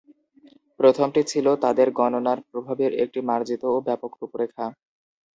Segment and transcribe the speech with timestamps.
[0.79, 4.65] প্রথমটি ছিল তাদের গণনার প্রভাবের একটি মার্জিত ও ব্যাপক রূপরেখা।